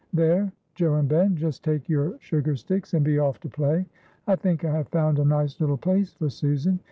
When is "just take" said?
1.35-1.87